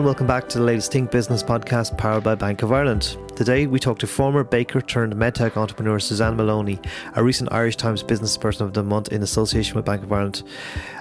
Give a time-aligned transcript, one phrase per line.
[0.00, 3.18] And welcome back to the latest Think Business podcast powered by Bank of Ireland.
[3.36, 6.80] Today we talk to former baker turned medtech entrepreneur Suzanne Moloney,
[7.16, 10.42] a recent Irish Times Business Person of the Month in association with Bank of Ireland,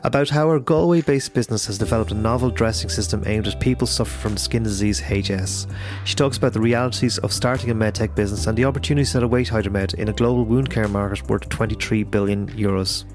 [0.03, 3.87] about how her Galway based business has developed a novel dressing system aimed at people
[3.87, 5.65] suffering from skin disease HS.
[6.03, 9.47] She talks about the realities of starting a medtech business and the opportunities that await
[9.47, 13.05] HidraMed in a global wound care market worth 23 billion euros.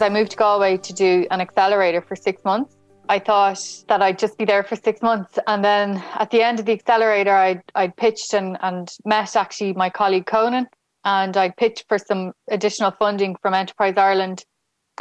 [0.00, 2.76] I moved to Galway to do an accelerator for six months
[3.08, 5.38] I thought that I'd just be there for six months.
[5.46, 9.72] And then at the end of the accelerator, I'd, I'd pitched and, and met actually
[9.74, 10.66] my colleague Conan,
[11.04, 14.44] and I'd pitched for some additional funding from Enterprise Ireland.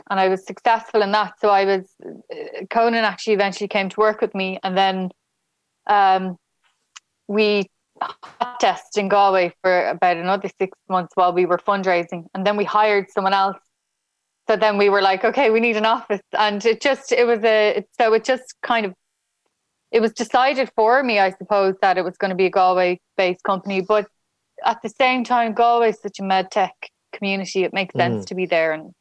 [0.09, 1.39] And I was successful in that.
[1.39, 1.95] So I was,
[2.69, 4.59] Conan actually eventually came to work with me.
[4.61, 5.09] And then
[5.87, 6.37] um,
[7.27, 7.69] we
[8.01, 12.25] hot tested in Galway for about another six months while we were fundraising.
[12.33, 13.57] And then we hired someone else
[14.47, 16.21] so then we were like okay we need an office.
[16.37, 18.93] And it just it was a so it just kind of
[19.91, 22.99] it was decided for me i suppose that it was going to be a galway
[23.17, 23.81] based company.
[23.81, 24.07] But
[24.63, 26.73] at the same time galway is such a med tech
[27.13, 27.63] community.
[27.63, 28.27] It makes sense mm.
[28.27, 28.93] to be there and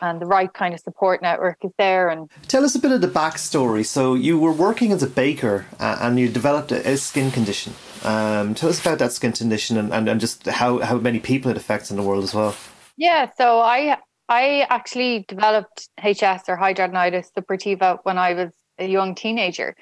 [0.00, 3.00] and the right kind of support network is there and tell us a bit of
[3.00, 3.84] the backstory.
[3.84, 7.74] So you were working as a baker uh, and you developed a, a skin condition.
[8.04, 11.50] Um, tell us about that skin condition and, and, and just how, how many people
[11.50, 12.54] it affects in the world as well.
[12.96, 19.14] Yeah so i I actually developed HS or hidradenitis suppurativa when I was a young
[19.14, 19.74] teenager,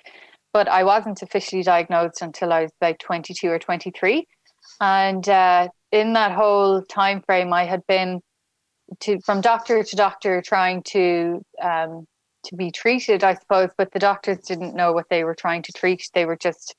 [0.52, 4.26] but I wasn't officially diagnosed until I was about 22 or 23.
[4.80, 8.20] And uh, in that whole time frame, I had been
[9.00, 12.06] to from doctor to doctor trying to um,
[12.44, 15.72] to be treated, I suppose, but the doctors didn't know what they were trying to
[15.72, 16.08] treat.
[16.14, 16.76] They were just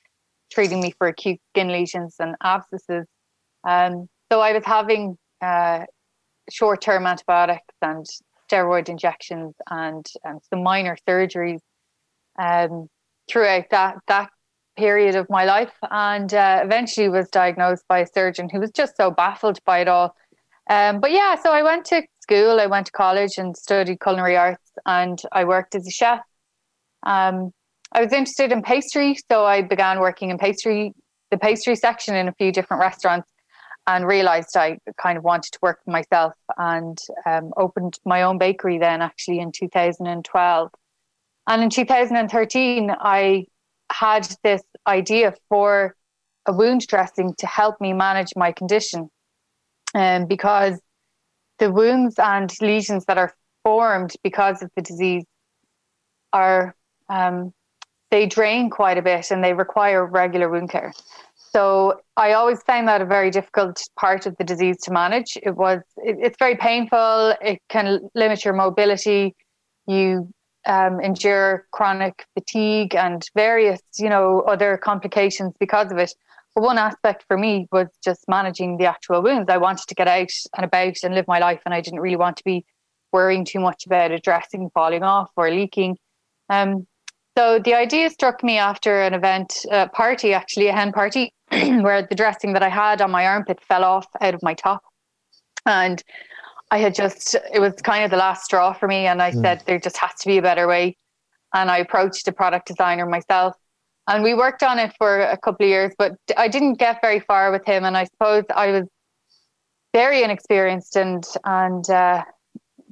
[0.52, 3.06] treating me for acute skin lesions and abscesses.
[3.68, 5.84] Um, so I was having uh,
[6.50, 8.06] short term antibiotics and
[8.50, 10.06] steroid injections and,
[10.50, 11.60] some minor surgeries
[12.40, 12.88] um,
[13.30, 14.30] throughout that that
[14.78, 15.74] period of my life.
[15.90, 19.88] And uh, eventually was diagnosed by a surgeon who was just so baffled by it
[19.88, 20.16] all.
[20.70, 24.36] Um, but yeah so i went to school i went to college and studied culinary
[24.36, 26.20] arts and i worked as a chef.
[27.04, 27.54] Um,
[27.94, 30.94] i was interested in pastry so i began working in pastry
[31.32, 33.30] the pastry section in a few different restaurants
[33.88, 38.38] and realized I kind of wanted to work for myself and um, opened my own
[38.38, 40.70] bakery then actually in 2012.
[41.48, 43.46] And in 2013, I
[43.90, 45.96] had this idea for
[46.46, 49.10] a wound dressing to help me manage my condition.
[49.96, 50.80] Um, because
[51.60, 53.34] the wounds and lesions that are
[53.64, 55.24] formed because of the disease
[56.34, 56.76] are
[57.10, 57.54] um,
[58.12, 60.94] they drain quite a bit and they require regular wound care.
[61.58, 65.40] So I always found that a very difficult part of the disease to manage.
[65.42, 67.34] It was it, it's very painful.
[67.42, 69.36] It can limit your mobility.
[69.88, 70.30] You
[70.68, 76.14] um, endure chronic fatigue and various you know other complications because of it.
[76.54, 79.50] But one aspect for me was just managing the actual wounds.
[79.50, 82.18] I wanted to get out and about and live my life, and I didn't really
[82.18, 82.66] want to be
[83.12, 85.98] worrying too much about a dressing falling off or leaking.
[86.52, 86.86] Um,
[87.36, 91.34] so the idea struck me after an event, a party, actually a hen party,
[91.82, 94.84] where the dressing that I had on my armpit fell off out of my top.
[95.66, 96.04] And
[96.72, 99.08] I had just, it was kind of the last straw for me.
[99.08, 99.42] And I mm.
[99.42, 100.98] said, there just has to be a better way.
[101.54, 103.56] And I approached a product designer myself.
[104.08, 107.20] And we worked on it for a couple of years, but I didn't get very
[107.20, 107.84] far with him.
[107.84, 108.84] And I suppose I was
[109.94, 112.24] very inexperienced and, and, uh,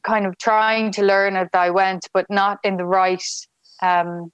[0.03, 3.23] kind of trying to learn as I went, but not in the right,
[3.81, 4.31] um,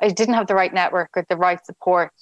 [0.00, 2.12] I didn't have the right network or the right support.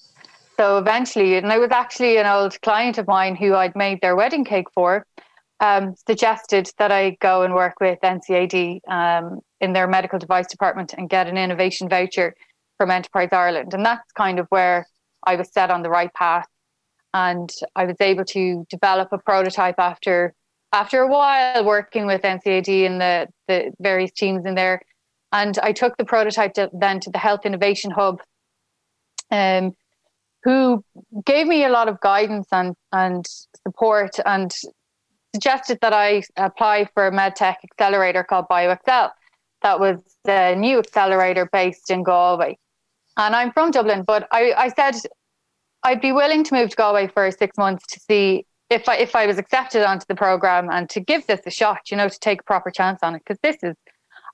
[0.57, 4.17] So eventually, and it was actually an old client of mine who I'd made their
[4.17, 5.07] wedding cake for,
[5.61, 10.95] um, suggested that I go and work with NCAD um, in their medical device department
[10.97, 12.35] and get an innovation voucher
[12.79, 13.75] from Enterprise Ireland.
[13.75, 14.87] And that's kind of where
[15.27, 16.47] I was set on the right path.
[17.13, 20.35] And I was able to develop a prototype after
[20.73, 24.81] after a while working with NCAD and the, the various teams in there.
[25.33, 28.21] And I took the prototype to, then to the Health Innovation Hub.
[29.31, 29.73] Um,
[30.47, 30.85] who
[31.25, 33.27] gave me a lot of guidance and, and
[33.65, 34.55] support and
[35.35, 39.11] suggested that I apply for a medtech accelerator called BioExcel.
[39.63, 42.57] That was the new accelerator based in Galway.
[43.17, 44.95] And I'm from Dublin, but I, I said
[45.83, 49.17] I'd be willing to move to Galway for six months to see if I if
[49.17, 52.19] I was accepted onto the program and to give this a shot, you know, to
[52.21, 53.23] take a proper chance on it.
[53.27, 53.75] Because this is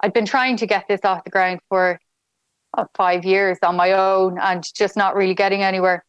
[0.03, 1.99] I've been trying to get this off the ground for
[2.97, 6.05] five years on my own and just not really getting anywhere.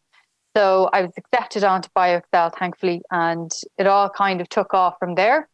[0.55, 5.15] So I was accepted onto BioExcel, thankfully, and it all kind of took off from
[5.15, 5.49] there.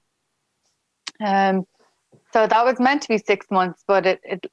[1.24, 1.66] Um,
[2.34, 4.46] so that was meant to be six months, but it, it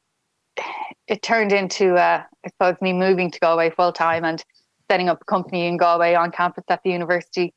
[1.07, 4.43] it turned into, uh, I suppose, me moving to Galway full time and
[4.91, 7.53] setting up a company in Galway on campus at the university.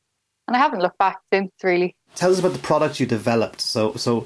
[0.47, 1.95] And I haven't looked back since, really.
[2.15, 3.61] Tell us about the product you developed.
[3.61, 4.25] So, so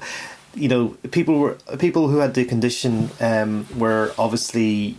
[0.54, 4.96] you know, people were people who had the condition um, were obviously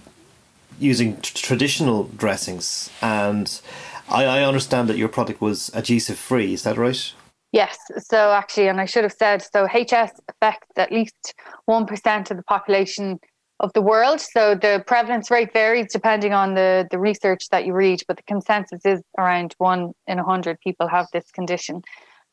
[0.80, 3.62] using t- traditional dressings, and
[4.10, 6.54] I, I understand that your product was adhesive free.
[6.54, 7.14] Is that right?
[7.52, 7.78] Yes.
[8.00, 11.34] So actually, and I should have said, so HS affects at least
[11.66, 13.20] one percent of the population
[13.60, 14.20] of the world.
[14.20, 18.24] So the prevalence rate varies depending on the, the research that you read, but the
[18.24, 21.82] consensus is around one in a hundred people have this condition.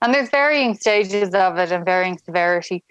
[0.01, 2.83] And there's varying stages of it and varying severity.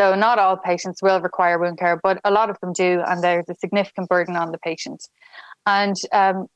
[0.00, 3.22] So not all patients will require wound care, but a lot of them do, and
[3.22, 5.06] there's a significant burden on the patient.
[5.66, 6.46] And um,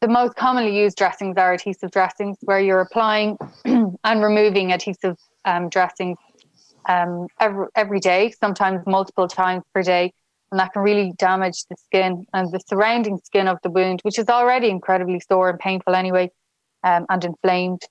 [0.00, 5.68] the most commonly used dressings are adhesive dressings, where you're applying and removing adhesive um,
[5.68, 6.16] dressings
[6.88, 10.12] um, every, every day, sometimes multiple times per day.
[10.52, 14.18] And that can really damage the skin and the surrounding skin of the wound, which
[14.18, 16.30] is already incredibly sore and painful anyway,
[16.84, 17.82] um, and inflamed.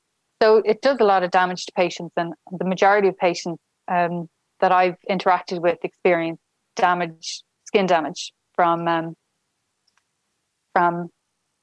[0.41, 4.29] So it does a lot of damage to patients, and the majority of patients um,
[4.59, 6.39] that I've interacted with experience
[6.75, 9.15] damage, skin damage from um,
[10.73, 11.09] from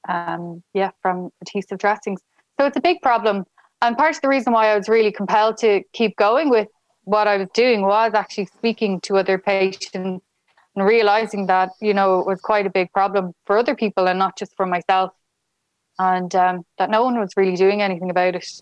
[0.07, 2.21] um, yeah from adhesive dressings.
[2.59, 3.45] So it's a big problem,
[3.81, 6.67] and part of the reason why I was really compelled to keep going with
[7.03, 10.21] what I was doing was actually speaking to other patients
[10.75, 14.19] and realizing that you know it was quite a big problem for other people and
[14.19, 15.11] not just for myself,
[15.99, 18.61] and um, that no one was really doing anything about it.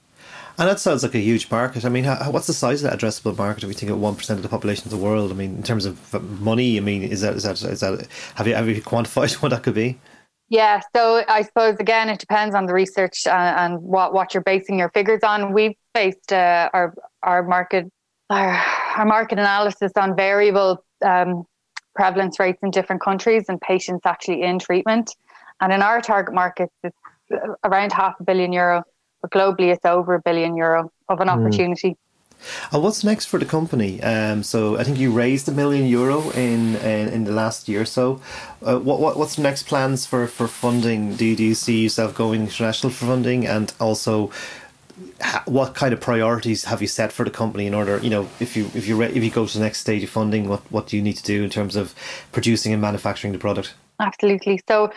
[0.58, 1.86] And that sounds like a huge market.
[1.86, 4.16] I mean, how, what's the size of that addressable market if we think of one
[4.16, 5.32] percent of the population of the world?
[5.32, 8.48] I mean, in terms of money, I mean, is that is that is that have
[8.48, 10.00] you have you quantified what that could be?
[10.50, 14.44] Yeah, so I suppose again it depends on the research uh, and what what you're
[14.44, 15.54] basing your figures on.
[15.54, 16.94] We've based uh, our
[17.24, 17.92] our market
[18.30, 18.62] our,
[18.98, 21.46] our market analysis on variable um,
[21.96, 25.16] prevalence rates in different countries and patients actually in treatment.
[25.60, 26.98] And in our target markets, it's
[27.64, 28.84] around half a billion euro
[29.22, 31.40] but globally it's over a billion euro of an hmm.
[31.40, 31.90] opportunity.
[31.90, 31.96] Mm.
[32.72, 34.02] And what's next for the company?
[34.02, 37.82] Um, so I think you raised a million euro in in, in the last year.
[37.82, 38.20] Or so,
[38.64, 41.16] uh, what, what what's the next plans for, for funding?
[41.16, 43.46] Do you, do you see yourself going international for funding?
[43.46, 44.32] And also,
[45.46, 48.00] what kind of priorities have you set for the company in order?
[48.00, 50.10] You know, if you if you re- if you go to the next stage of
[50.10, 51.94] funding, what what do you need to do in terms of
[52.32, 53.76] producing and manufacturing the product?
[54.00, 54.60] Absolutely.
[54.68, 54.92] So,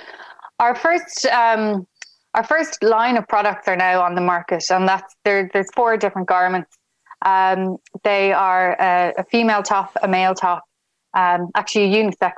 [0.60, 1.86] our first um,
[2.34, 5.48] our first line of products are now on the market, and that's there.
[5.52, 6.76] There's four different garments.
[7.24, 10.64] Um, they are a, a, female top, a male top,
[11.14, 12.32] um, actually a unisex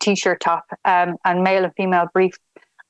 [0.00, 2.38] t-shirt top, um, and male and female briefs,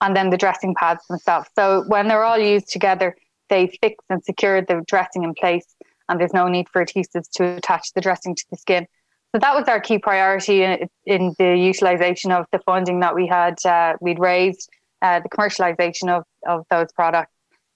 [0.00, 1.48] and then the dressing pads themselves.
[1.54, 3.16] So when they're all used together,
[3.48, 5.66] they fix and secure the dressing in place,
[6.08, 8.86] and there's no need for adhesives to attach the dressing to the skin.
[9.34, 13.26] So that was our key priority in, in the utilization of the funding that we
[13.26, 14.70] had uh, we'd raised
[15.02, 17.32] uh, the commercialization of, of those products,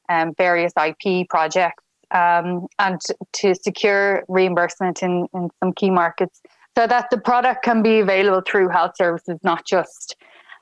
[0.08, 3.00] um, various IP projects, um, and
[3.32, 6.40] to secure reimbursement in, in some key markets
[6.76, 10.17] so that the product can be available through health services, not just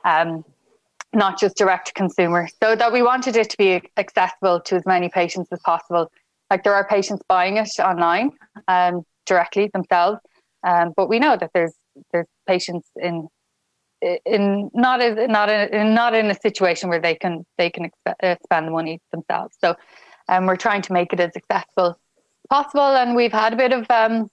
[0.04, 0.44] um,
[1.14, 2.48] not just direct to consumer.
[2.62, 6.10] So that we wanted it to be accessible to as many patients as possible.
[6.50, 8.32] Like there are patients buying it online
[8.68, 10.20] um, directly themselves,
[10.66, 11.74] um, but we know that there's
[12.12, 13.28] there's patients in
[14.00, 18.36] in not as not in not in a situation where they can they can uh,
[18.44, 19.56] spend the money themselves.
[19.60, 19.74] So,
[20.28, 21.96] um, we're trying to make it as accessible as
[22.48, 24.30] possible, and we've had a bit of um,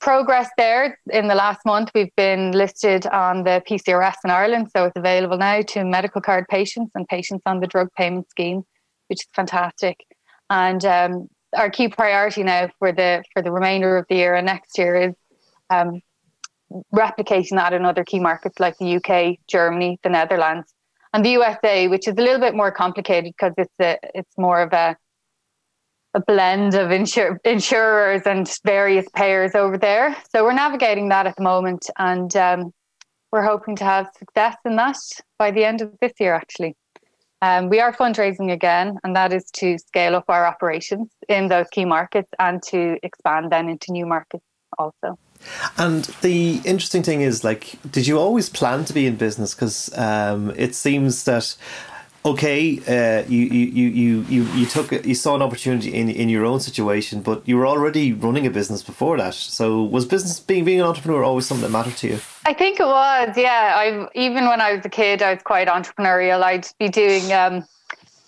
[0.00, 1.90] progress there in the last month.
[1.94, 6.46] We've been listed on the PCRS in Ireland, so it's available now to medical card
[6.48, 8.62] patients and patients on the drug payment scheme,
[9.08, 9.96] which is fantastic.
[10.50, 14.46] And um, our key priority now for the for the remainder of the year and
[14.46, 15.14] next year is
[15.70, 16.00] um,
[16.94, 20.72] replicating that in other key markets like the UK, Germany, the Netherlands,
[21.12, 24.60] and the USA, which is a little bit more complicated because it's a, it's more
[24.60, 24.96] of a
[26.16, 30.16] a blend of insur- insurers and various payers over there.
[30.34, 32.72] So we're navigating that at the moment, and um,
[33.30, 34.96] we're hoping to have success in that
[35.38, 36.32] by the end of this year.
[36.34, 36.74] Actually,
[37.42, 41.66] um, we are fundraising again, and that is to scale up our operations in those
[41.70, 44.44] key markets and to expand then into new markets
[44.78, 45.18] also.
[45.78, 49.54] And the interesting thing is, like, did you always plan to be in business?
[49.54, 51.56] Because um, it seems that
[52.26, 56.44] okay, uh, you, you, you, you, you took you saw an opportunity in, in your
[56.44, 59.34] own situation, but you were already running a business before that.
[59.34, 62.18] So was business being being an entrepreneur always something that mattered to you?
[62.44, 63.36] I think it was.
[63.36, 66.42] Yeah, I even when I was a kid, I was quite entrepreneurial.
[66.42, 67.64] I'd be doing um,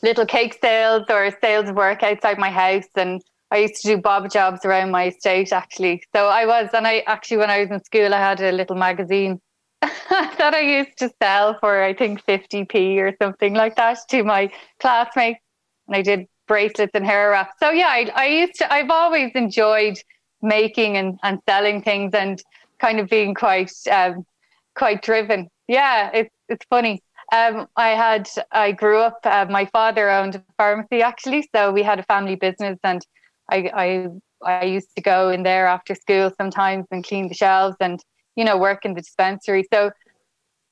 [0.02, 4.30] little cake sales or sales work outside my house and I used to do bob
[4.30, 6.02] jobs around my estate actually.
[6.14, 8.76] So I was, and I actually, when I was in school, I had a little
[8.76, 9.40] magazine
[9.80, 14.50] that I used to sell for I think 50p or something like that to my
[14.80, 15.40] classmates.
[15.86, 17.54] And I did bracelets and hair wraps.
[17.60, 19.98] So yeah, I, I used to I've always enjoyed
[20.42, 22.42] making and, and selling things and
[22.78, 24.24] kind of being quite um,
[24.74, 25.48] quite driven.
[25.68, 27.02] Yeah, it's it's funny.
[27.32, 29.20] Um, I had I grew up.
[29.24, 33.04] Uh, my father owned a pharmacy actually, so we had a family business, and
[33.50, 34.08] I I
[34.44, 38.00] I used to go in there after school sometimes and clean the shelves and
[38.36, 39.64] you know work in the dispensary.
[39.72, 39.90] So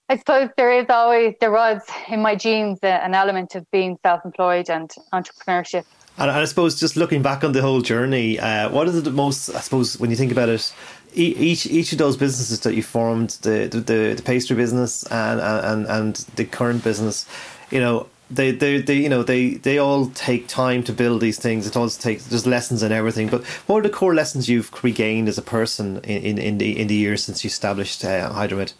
[0.08, 4.70] I suppose there is always there was in my genes an element of being self-employed
[4.70, 5.84] and entrepreneurship.
[6.18, 9.50] And I suppose just looking back on the whole journey, uh, what is the most?
[9.50, 10.72] I suppose when you think about it,
[11.12, 15.86] each each of those businesses that you formed, the the, the pastry business and, and
[15.86, 17.26] and the current business,
[17.70, 21.38] you know, they, they, they, you know, they, they all take time to build these
[21.38, 21.66] things.
[21.66, 23.28] It always takes there's lessons and everything.
[23.28, 26.78] But what are the core lessons you've regained as a person in, in, in the
[26.78, 28.72] in the years since you established uh, HidraMed?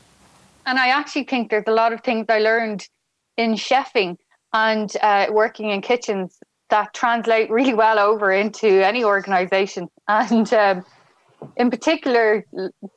[0.66, 2.88] And I actually think there's a lot of things I learned
[3.36, 4.16] in chefing
[4.52, 6.38] and uh, working in kitchens
[6.70, 9.88] that translate really well over into any organization.
[10.08, 10.84] And um,
[11.56, 12.44] in particular,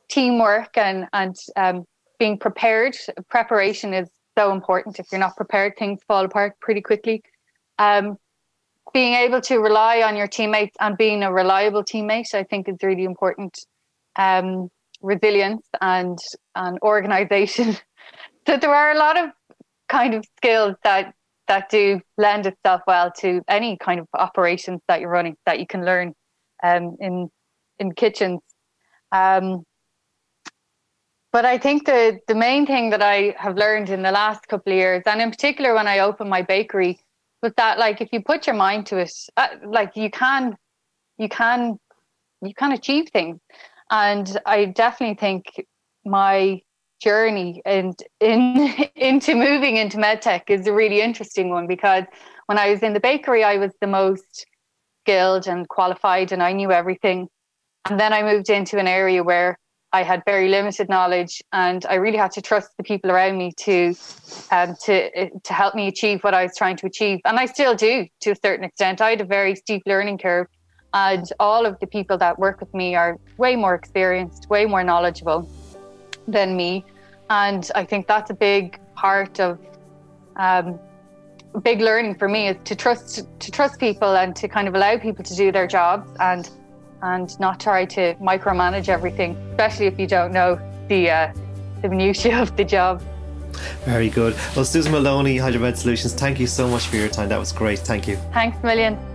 [0.08, 1.84] teamwork and, and um,
[2.18, 2.96] being prepared.
[3.28, 4.08] Preparation is
[4.40, 4.98] so important.
[4.98, 7.22] If you're not prepared, things fall apart pretty quickly.
[7.78, 8.16] Um,
[8.92, 12.76] being able to rely on your teammates and being a reliable teammate, I think, is
[12.82, 13.54] really important.
[14.18, 14.70] Um,
[15.02, 16.18] resilience and
[16.54, 17.76] and organization.
[18.46, 19.30] so there are a lot of
[19.88, 21.14] kind of skills that
[21.48, 25.66] that do lend itself well to any kind of operations that you're running that you
[25.66, 26.14] can learn
[26.62, 27.28] um, in
[27.78, 28.40] in kitchens.
[29.12, 29.64] Um,
[31.32, 34.72] but I think the the main thing that I have learned in the last couple
[34.72, 37.00] of years, and in particular when I opened my bakery,
[37.42, 40.56] was that like if you put your mind to it, uh, like you can,
[41.18, 41.78] you can,
[42.42, 43.38] you can achieve things.
[43.90, 45.66] And I definitely think
[46.04, 46.60] my
[47.00, 52.04] journey and in into moving into medtech is a really interesting one because
[52.46, 54.46] when I was in the bakery, I was the most
[55.02, 57.28] skilled and qualified, and I knew everything.
[57.88, 59.58] And then I moved into an area where
[59.92, 63.52] I had very limited knowledge, and I really had to trust the people around me
[63.58, 63.94] to
[64.52, 67.74] um, to to help me achieve what I was trying to achieve, and I still
[67.74, 69.00] do to a certain extent.
[69.00, 70.46] I had a very steep learning curve,
[70.94, 74.84] and all of the people that work with me are way more experienced, way more
[74.84, 75.48] knowledgeable
[76.28, 76.84] than me.
[77.28, 79.58] And I think that's a big part of
[80.36, 80.78] um,
[81.62, 84.96] big learning for me is to trust to trust people and to kind of allow
[84.98, 86.48] people to do their jobs and
[87.02, 91.32] and not try to micromanage everything, especially if you don't know the uh,
[91.82, 93.02] the minutiae of the job.
[93.84, 94.34] Very good.
[94.54, 97.28] Well, Susan Moloney, HidraMed Solutions, thank you so much for your time.
[97.28, 97.80] That was great.
[97.80, 98.16] Thank you.
[98.32, 99.09] Thanks million.